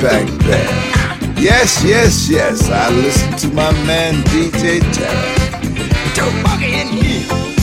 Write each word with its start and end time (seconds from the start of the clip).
Fatback 0.00 0.38
Band. 0.46 1.38
Yes, 1.38 1.84
yes, 1.84 2.28
yes, 2.30 2.70
I 2.70 2.88
listen 2.90 3.36
to 3.36 3.54
my 3.54 3.70
man 3.84 4.14
DJ. 4.24 4.80
Joe 6.14 6.42
Buggy 6.42 6.80
in 6.80 6.88
here. 6.88 7.59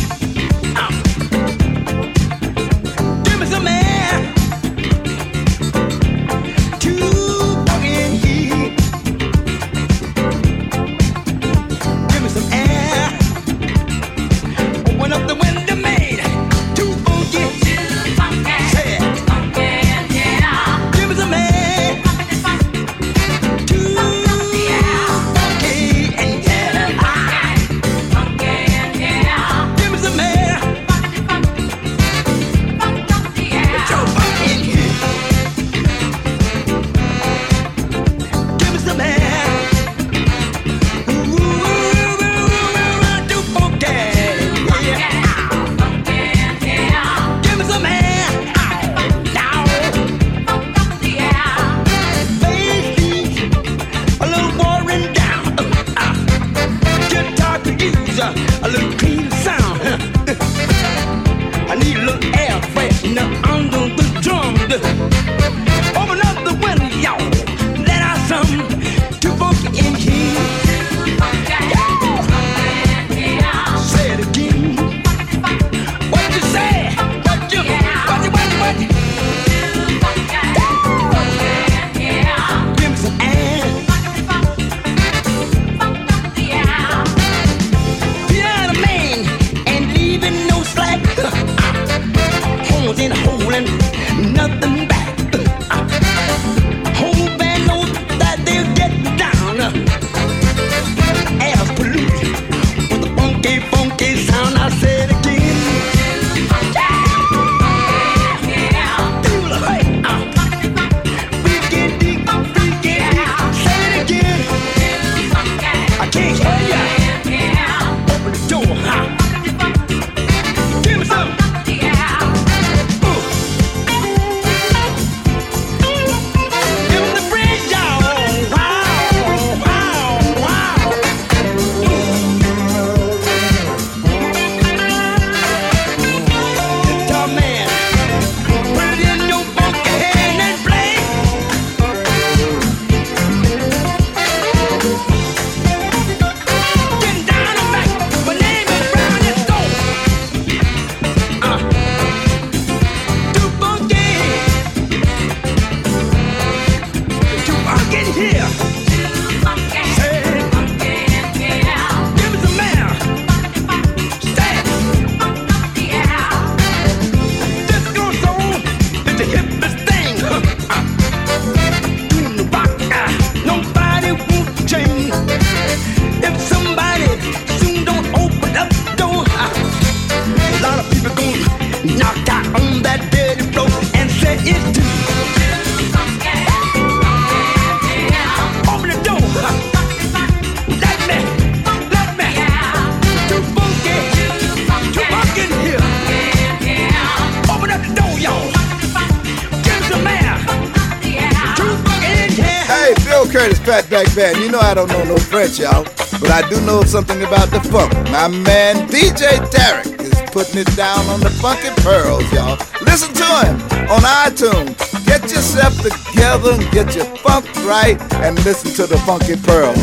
Fatback 203.38 204.16
Band. 204.16 204.38
You 204.38 204.50
know 204.50 204.60
I 204.60 204.74
don't 204.74 204.90
know 204.90 205.04
no 205.04 205.18
French, 205.18 205.60
y'all, 205.60 205.84
but 206.20 206.32
I 206.32 206.42
do 206.50 206.60
know 206.62 206.82
something 206.82 207.22
about 207.22 207.52
the 207.52 207.60
funk. 207.70 207.94
My 208.10 208.28
man 208.28 208.88
DJ 208.88 209.38
Tarek 209.54 210.02
is 210.02 210.32
putting 210.32 210.62
it 210.62 210.76
down 210.76 211.06
on 211.06 211.20
the 211.20 211.30
funky 211.30 211.70
pearls, 211.84 212.26
y'all. 212.34 212.58
Listen 212.82 213.14
to 213.14 213.28
him 213.46 213.62
on 213.94 214.02
iTunes. 214.26 214.74
Get 215.06 215.22
yourself 215.30 215.78
together 215.78 216.54
and 216.54 216.72
get 216.72 216.96
your 216.96 217.06
funk 217.22 217.46
right 217.66 218.02
and 218.26 218.34
listen 218.44 218.74
to 218.74 218.88
the 218.88 218.98
funky 219.06 219.36
pearls. 219.36 219.78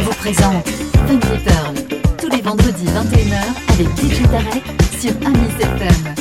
Vous 0.00 0.14
présente 0.14 0.66
Funky 1.06 1.28
tous 2.16 2.30
les 2.30 2.40
vendredis 2.40 2.86
21h 2.86 3.36
avec 3.68 3.88
DJ 3.96 4.22
Tarek 4.30 4.64
sur 4.98 5.12
Amis 5.26 5.52
FM. 5.60 6.14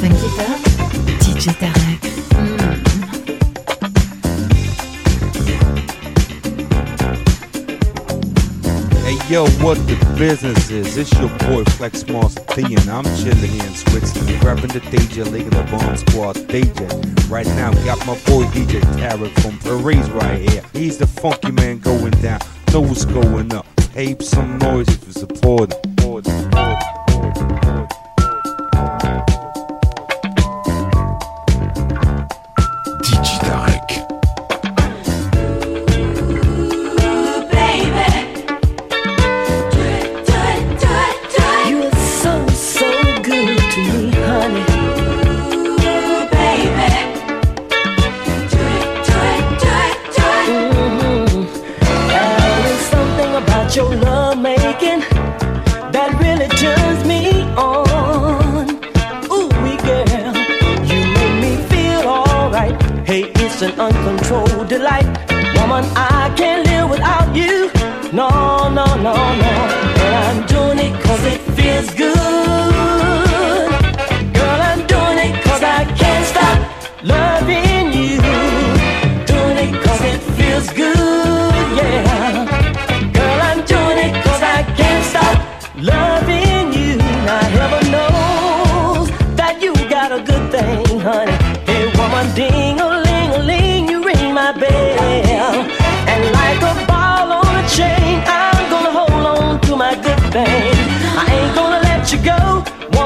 Funky 0.00 0.28
Pearl, 0.36 0.58
DJ 1.20 1.54
Tarek. 1.58 2.13
Yo, 9.28 9.46
what 9.62 9.76
the 9.86 9.96
business 10.18 10.70
is? 10.70 10.96
It's 10.96 11.12
your 11.18 11.28
boy 11.38 11.64
Flex 11.64 12.06
Monster 12.08 12.42
D, 12.54 12.74
and 12.74 12.88
I'm 12.88 13.04
chilling 13.16 13.36
here 13.36 13.64
in 13.64 13.74
Switzerland, 13.74 14.40
grabbing 14.40 14.68
the 14.68 14.80
DJ, 14.80 15.30
League 15.30 15.46
of 15.46 15.52
the 15.52 15.62
Bomb 15.70 15.96
Squad 15.96 16.36
DJ. 16.48 17.30
Right 17.30 17.46
now, 17.46 17.72
got 17.84 17.98
my 18.06 18.14
boy 18.26 18.44
DJ 18.52 18.80
Tarek 18.96 19.32
from 19.40 19.58
Paris 19.58 20.08
right 20.10 20.48
here. 20.50 20.62
He's 20.72 20.98
the 20.98 21.06
funky 21.06 21.52
man 21.52 21.78
going 21.78 22.12
down, 22.22 22.40
know 22.72 22.80
what's 22.80 23.04
going 23.04 23.52
up. 23.54 23.66
Ape 23.96 24.22
some 24.22 24.58
noise 24.58 24.88
if 24.88 25.06
you 25.06 25.12
support 25.12 25.72
him. 25.72 25.96
Support 25.98 26.26
him. 26.26 26.93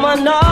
I 0.09 0.15
know. 0.15 0.48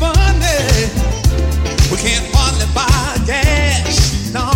We 1.91 1.99
can't 1.99 2.33
buy 2.75 3.19
gas, 3.27 4.33
no. 4.33 4.51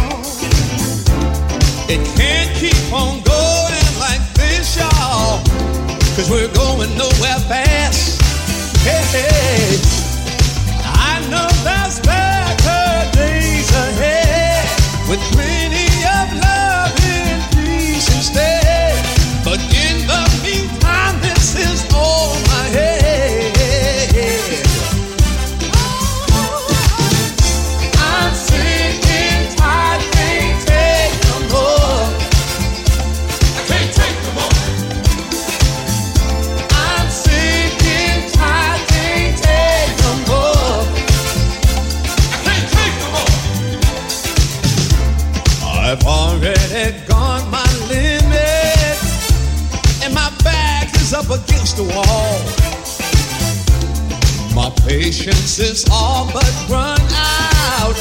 It 1.88 2.00
can't 2.16 2.50
keep 2.56 2.92
on 2.92 3.20
going 3.22 3.88
like 4.00 4.22
this, 4.34 4.76
y'all. 4.76 5.42
Cause 6.16 6.30
we're 6.30 6.48
patience 55.16 55.58
is 55.58 55.84
all 55.90 56.26
but 56.32 56.52
run 56.68 57.00
out, 57.00 57.96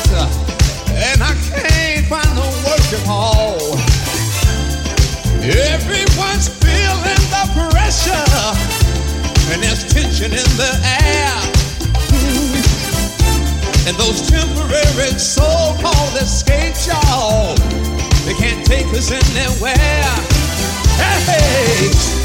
and 0.90 1.24
I 1.24 1.34
can't 1.48 2.06
find 2.08 2.38
the 2.38 2.44
work 2.68 2.88
at 2.92 3.08
all. 3.08 3.78
Everyone's 5.42 6.50
feeling 6.50 7.24
the 7.32 7.46
pressure, 7.72 8.12
and 9.54 9.64
there's 9.64 9.84
tension 9.94 10.32
in 10.32 10.50
the 10.58 10.72
air. 10.84 11.36
And 13.88 13.96
those 13.98 14.28
temporary 14.28 15.18
so-called 15.18 16.16
escapes, 16.16 16.88
y'all, 16.88 17.56
they 18.26 18.34
can't 18.34 18.66
take 18.66 18.88
us 18.88 19.12
anywhere. 19.12 19.76
Hey. 20.98 22.25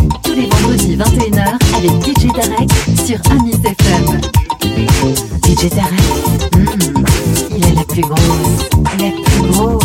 tous 0.31 0.37
les 0.37 0.47
vendredis 0.47 0.95
21h 0.95 1.57
avec 1.77 1.91
DJ 2.05 2.31
Tarek 2.33 2.69
sur 3.05 3.19
Amis 3.31 3.55
FM. 3.65 4.21
DJ 5.43 5.69
Tarek, 5.69 5.99
hmm, 6.55 7.03
il 7.49 7.65
est 7.65 7.75
la 7.75 7.83
plus 7.83 8.01
grosse, 8.01 8.69
la 8.99 9.11
plus 9.11 9.41
grosse, 9.51 9.80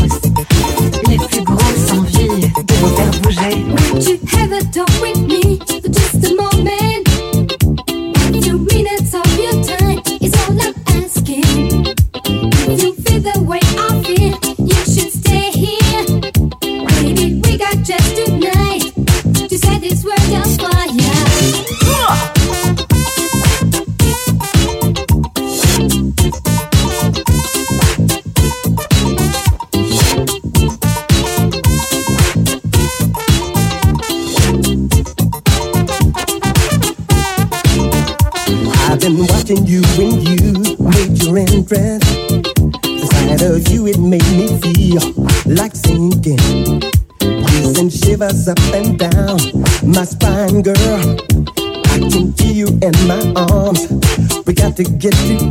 to 54.76 54.84
get 54.84 55.14
together. 55.14 55.45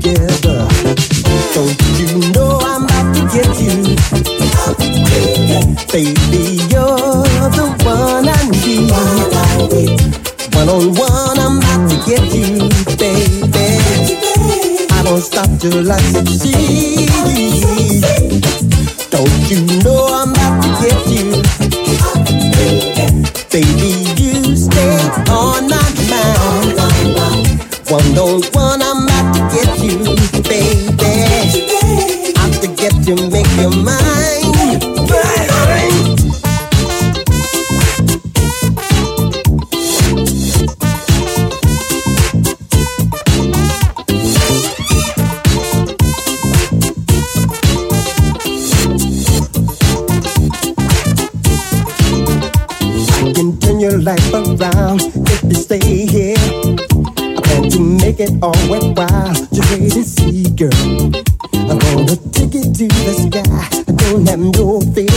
I 56.17 57.41
plan 57.43 57.69
to 57.71 57.79
make 57.81 58.21
it 58.21 58.31
all 58.41 58.55
worthwhile. 58.69 59.33
Just 59.51 59.69
wait 59.71 59.95
and 59.95 60.05
see, 60.05 60.49
girl. 60.55 60.71
I'm 61.67 61.77
gonna 61.77 62.15
take 62.31 62.55
it 62.55 62.71
to 62.71 62.87
the 62.87 63.13
sky. 63.19 63.43
I 63.43 63.91
don't 63.91 64.25
have 64.29 64.39
no 64.39 64.79
fear. 64.95 65.11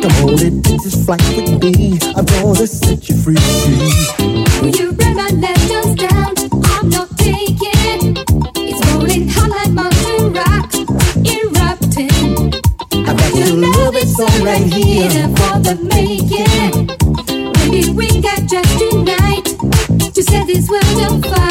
Come 0.00 0.16
on 0.24 0.40
and 0.40 0.64
take 0.64 0.80
this 0.82 1.04
flight 1.04 1.20
with 1.36 1.62
me. 1.62 1.98
I'm 2.16 2.24
gonna 2.24 2.66
set 2.66 3.06
you 3.10 3.16
free. 3.20 3.36
Will 4.62 4.72
you 4.72 4.92
bring 4.92 5.14
my 5.14 5.28
legends 5.28 6.00
down? 6.00 6.32
I'm 6.64 6.88
not 6.88 7.10
taking. 7.18 8.16
It's 8.56 8.80
rolling 8.88 9.28
hot 9.28 9.50
like 9.50 9.72
mountain 9.76 10.32
rock, 10.32 10.72
erupting. 11.20 12.56
I 13.04 13.12
got 13.12 13.34
your 13.36 13.60
love, 13.60 13.94
it's 13.94 14.18
all 14.18 14.40
right 14.42 14.64
here. 14.72 15.28
for 15.36 15.60
the 15.60 15.76
making. 15.84 16.96
Maybe 17.68 17.90
we 17.90 18.22
got 18.22 18.48
just 18.48 18.78
tonight 18.78 19.17
this 20.48 20.70
world 20.70 21.47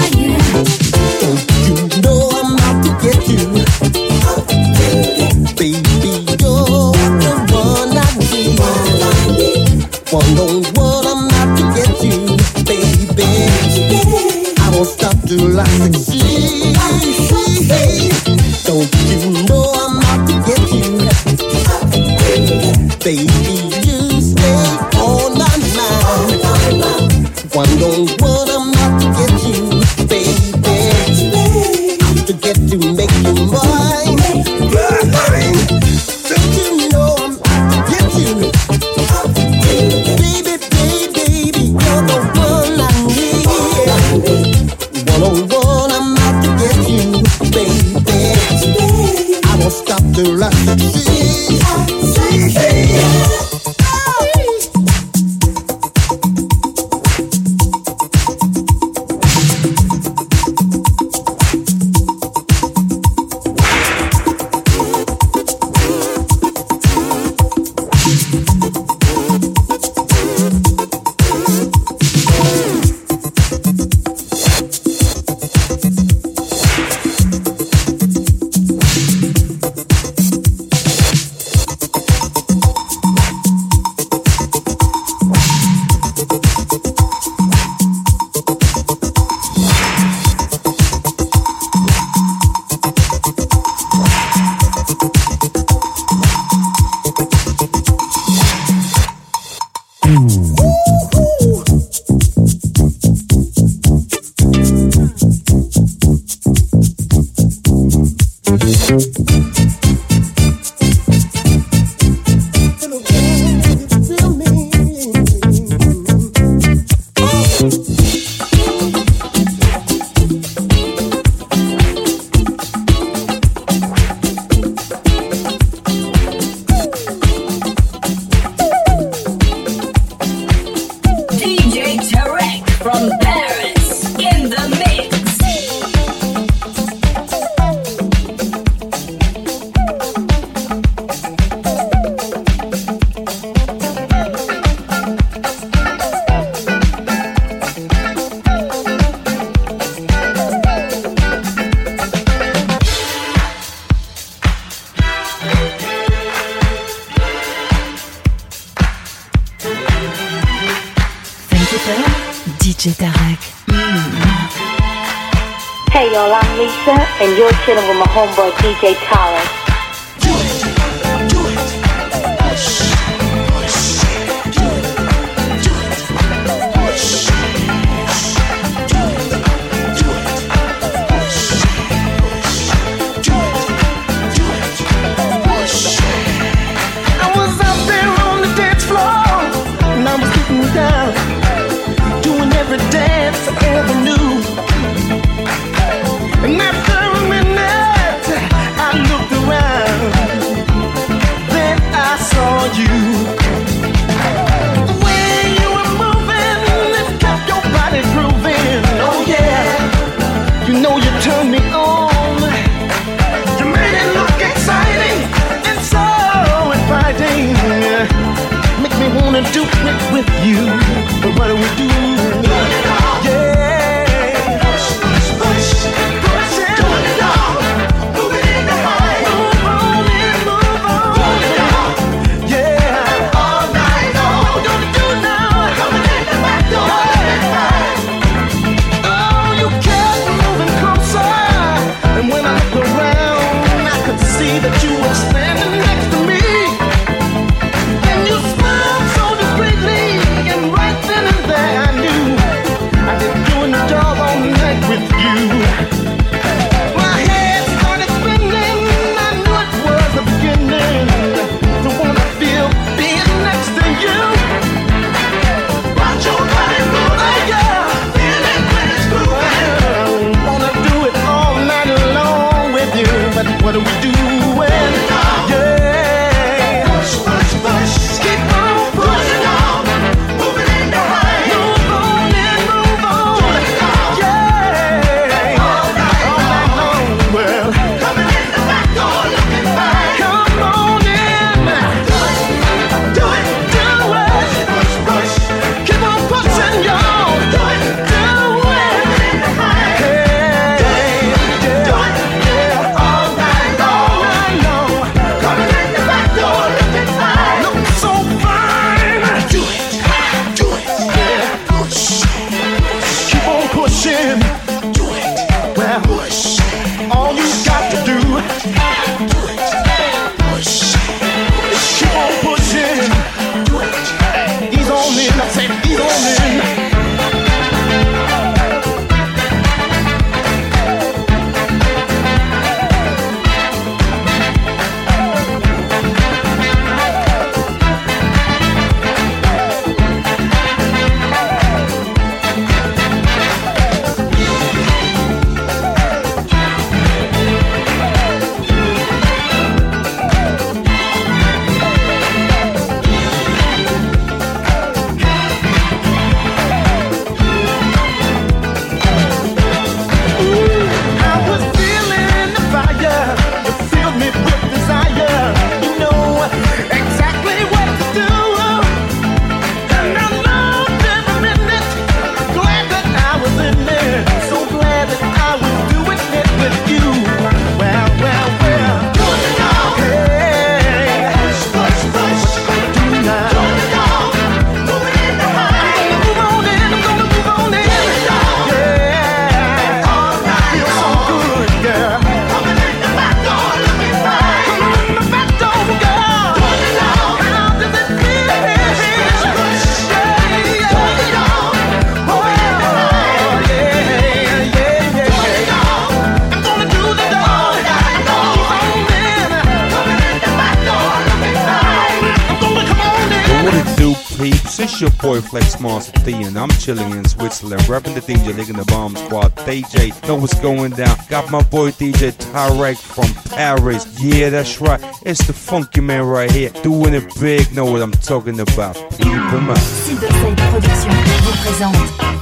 It's 414.80 415.02
your 415.02 415.10
boy 415.10 415.42
Flex 415.42 415.80
Master 415.80 416.12
D, 416.24 416.34
and 416.44 416.56
I'm 416.56 416.70
chilling 416.70 417.12
in 417.12 417.28
Switzerland, 417.28 417.82
repping 417.84 418.14
the 418.14 418.22
DJ, 418.22 418.56
licking 418.56 418.78
the 418.78 418.86
bomb 418.86 419.16
squad. 419.16 419.56
DJ, 419.56 420.14
know 420.28 420.36
what's 420.36 420.60
going 420.60 420.92
down. 420.92 421.18
Got 421.30 421.50
my 421.50 421.64
boy 421.64 421.90
DJ 421.90 422.32
Tarek 422.32 422.98
from 422.98 423.34
Paris. 423.52 424.06
Yeah, 424.22 424.50
that's 424.50 424.80
right. 424.80 425.02
It's 425.24 425.46
the 425.48 425.54
funky 425.54 426.02
man 426.02 426.24
right 426.24 426.52
here, 426.52 426.70
doing 426.84 427.16
it 427.16 427.26
big. 427.40 427.74
Know 427.74 427.86
what 427.86 428.04
I'm 428.04 428.12
talking 428.12 428.60
about? 428.60 428.96
Keep 429.18 429.28
him 429.28 429.70
up. 429.70 429.78
Cyberside 429.78 430.58
Productions 430.70 431.14
vous 431.42 431.58
présente 431.64 431.96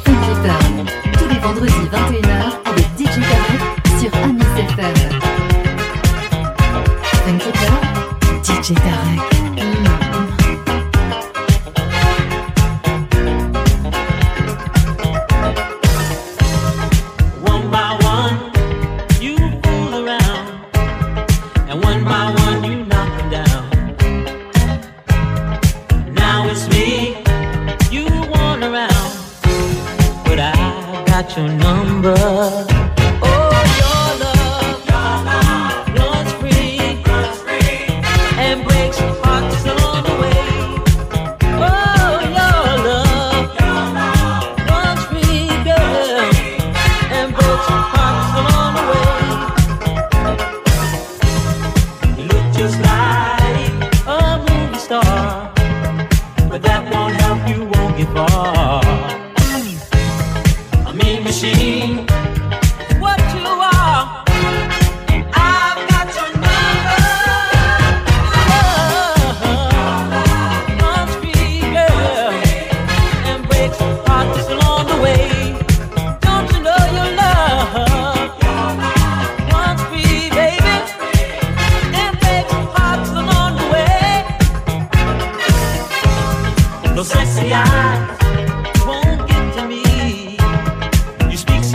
Funky 0.04 0.36
Pearl 0.43 0.86
tous 1.17 1.28
les 1.30 1.39
vendredis 1.39 1.88
21h 1.89 2.54
avec 2.65 2.86
DJ 2.98 3.21
Tarek 3.21 3.62
sur 4.00 4.13
Amis 4.24 4.43
FM. 4.58 5.19
Funky 7.24 7.52
Pearl, 7.52 8.43
DJ 8.43 8.74
Tarek. 8.76 9.35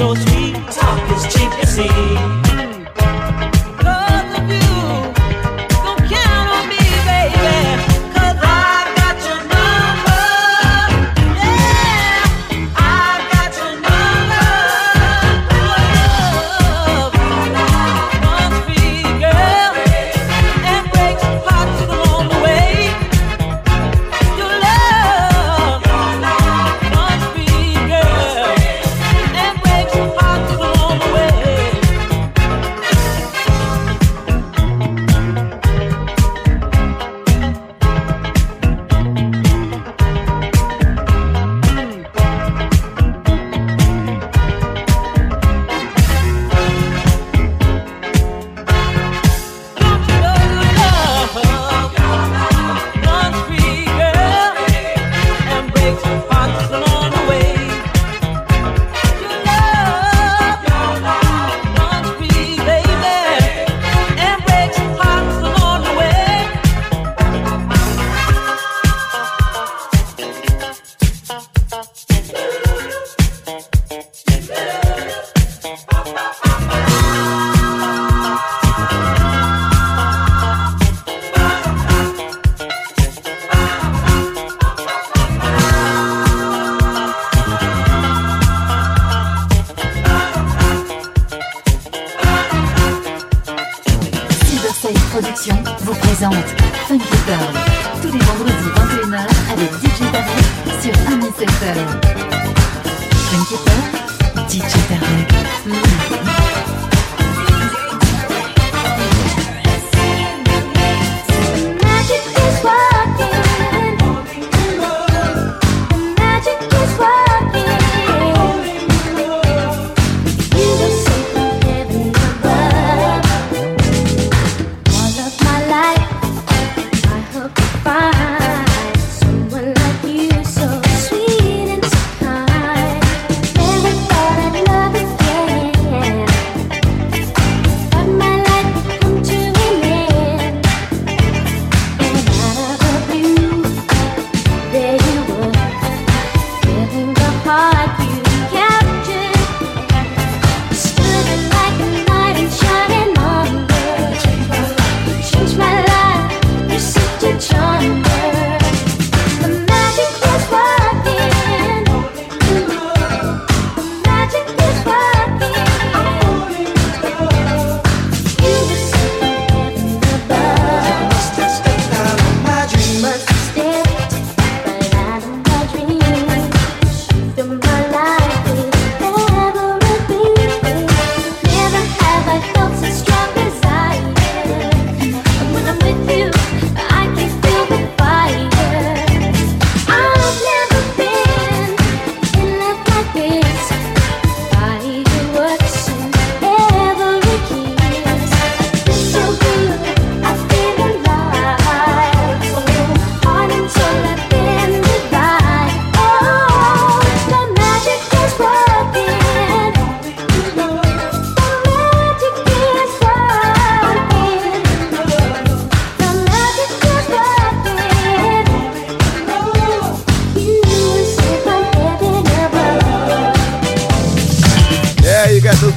so 0.01 0.15
sweet. 0.15 0.55
Talk 0.73 1.11
is 1.11 1.35
cheap, 1.35 1.53
you 1.59 1.67
see. 1.67 2.10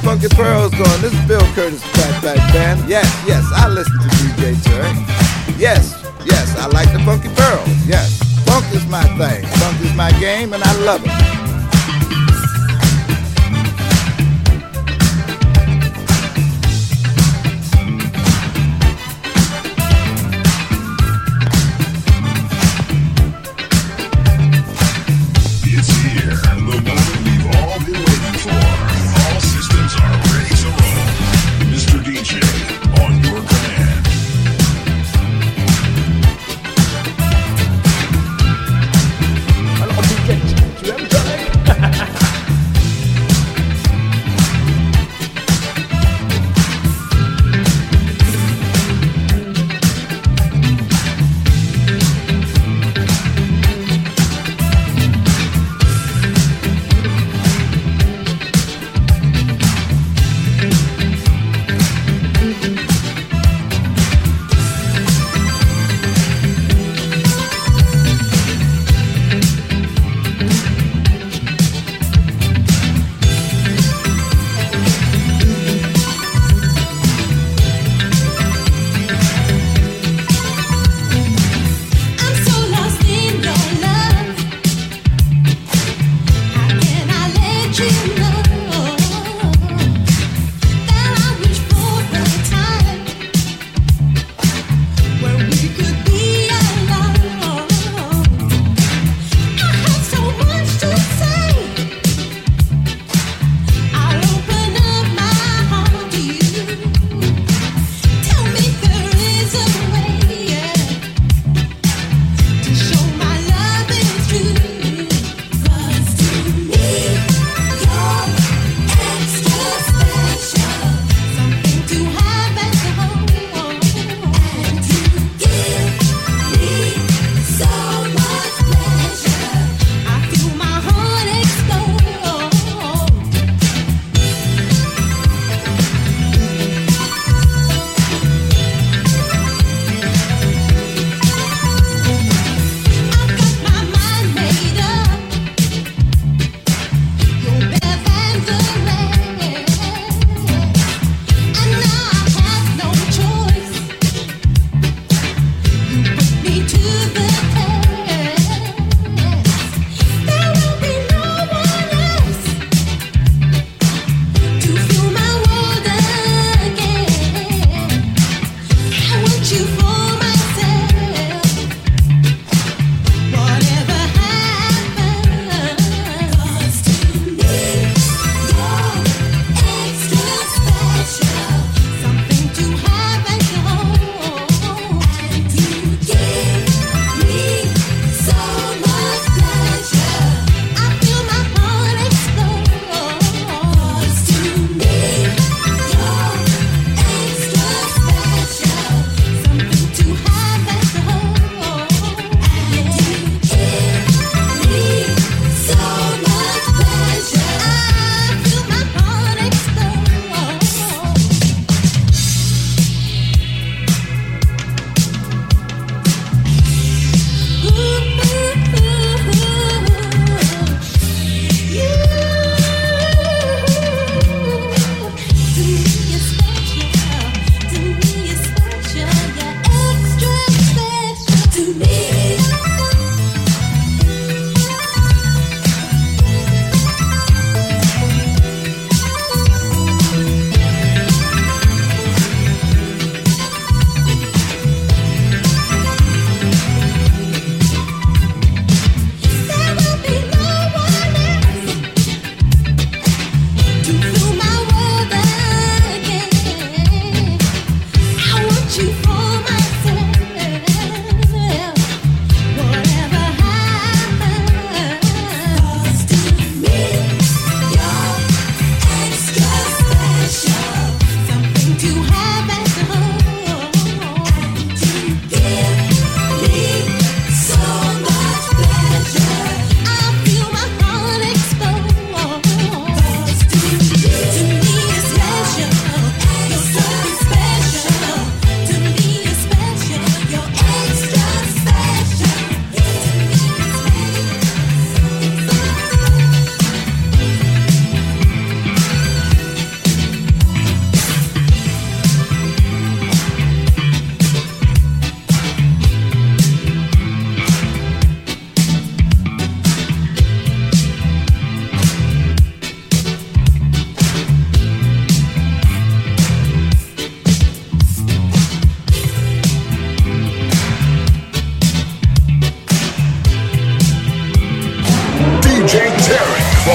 funky 0.04 0.28
pearls 0.28 0.70
going. 0.72 1.00
This 1.00 1.14
is 1.14 1.26
Bill 1.26 1.44
Curtis 1.54 1.82
Fatback 1.82 2.36
Band. 2.52 2.88
Yes, 2.88 3.08
yes, 3.26 3.44
I 3.54 3.68
listen 3.68 3.98
to 3.98 4.08
DJ 4.08 4.54
Tarek. 4.56 5.58
Yes, 5.58 6.04
yes, 6.24 6.54
I 6.58 6.66
like 6.66 6.92
the 6.92 7.00
funky 7.00 7.28
pearls. 7.34 7.68
Yes, 7.86 8.20
funk 8.44 8.66
is 8.74 8.86
my 8.86 9.02
thing. 9.16 9.44
Funk 9.58 9.80
is 9.80 9.94
my 9.94 10.12
game, 10.20 10.52
and 10.52 10.62
I 10.62 10.72
love 10.84 11.00
it. 11.04 11.53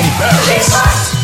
from 0.01 0.11
Paris. 0.17 1.18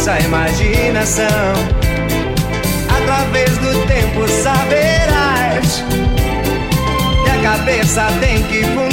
nossa 0.00 0.18
imaginação. 0.20 1.26
Através 2.88 3.58
do 3.58 3.86
tempo 3.86 4.26
saberás 4.28 5.84
que 7.22 7.30
a 7.30 7.42
cabeça 7.42 8.06
tem 8.18 8.42
que 8.44 8.64
funcionar. 8.64 8.89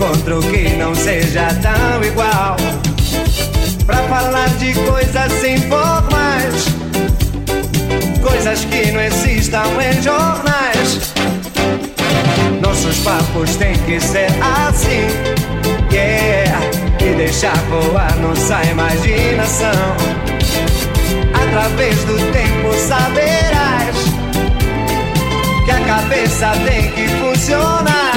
encontro 0.00 0.40
que 0.40 0.70
não 0.76 0.94
seja 0.94 1.48
tão 1.60 2.02
igual. 2.02 2.56
Pra 3.84 3.98
falar 4.04 4.48
de 4.56 4.72
coisas 4.72 5.32
sem 5.40 5.58
formais, 5.58 6.64
coisas 8.22 8.64
que 8.64 8.92
não 8.92 9.00
existam 9.02 9.64
em 9.78 10.02
jornais. 10.02 11.12
Nossos 12.62 12.96
papos 13.00 13.56
têm 13.56 13.74
que 13.80 14.00
ser 14.00 14.28
assim, 14.68 15.06
yeah. 15.92 16.58
E 16.98 17.14
deixar 17.16 17.56
voar 17.68 18.16
nossa 18.20 18.62
imaginação. 18.64 19.96
Através 21.34 21.96
do 22.04 22.16
tempo 22.32 22.74
saberás 22.88 23.96
que 25.64 25.70
a 25.70 25.80
cabeça 25.80 26.52
tem 26.64 26.90
que 26.92 27.08
funcionar. 27.18 28.10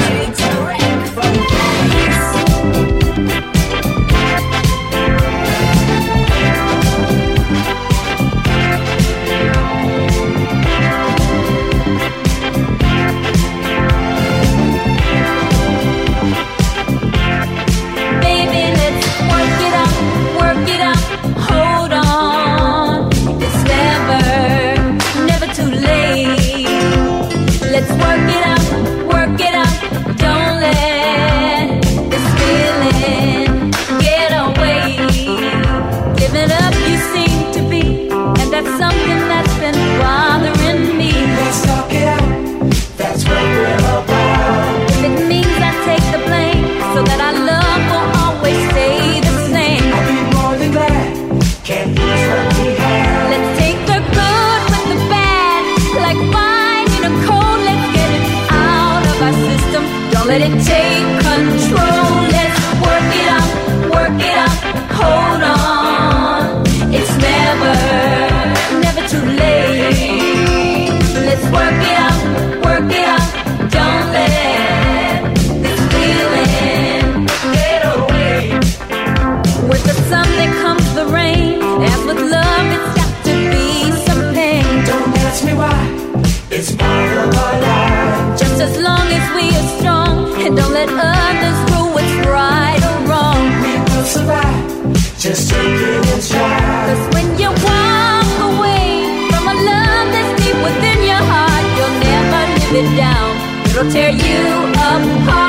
Tear 103.92 104.12
you 104.12 104.72
apart. 104.74 105.43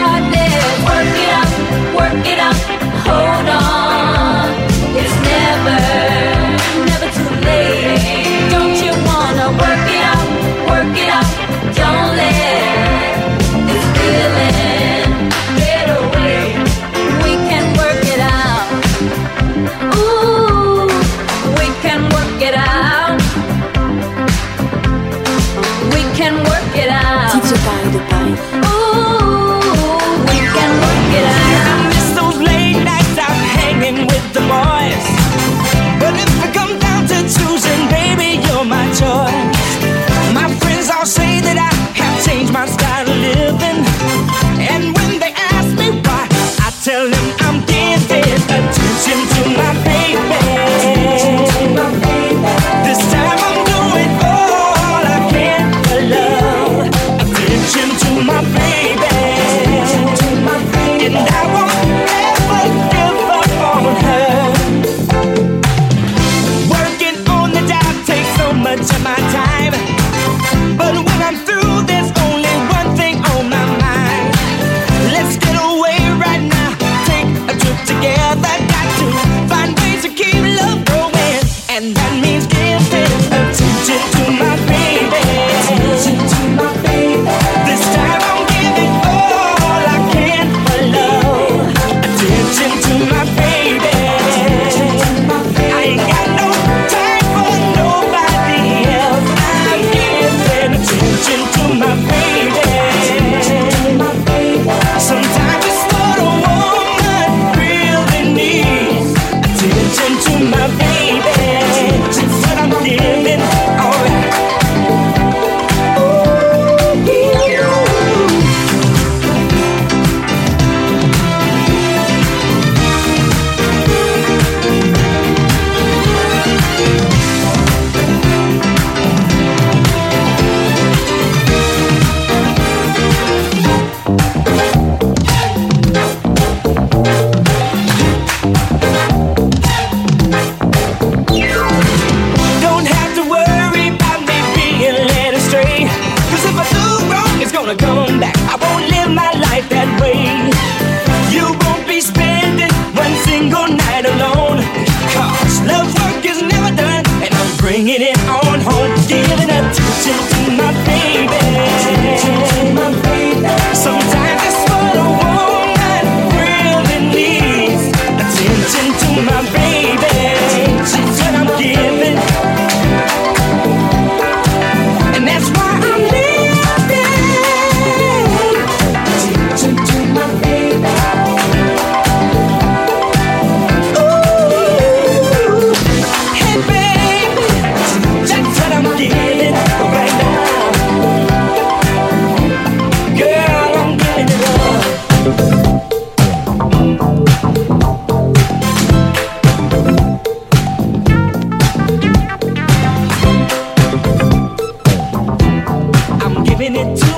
It 206.77 206.99
to 206.99 207.14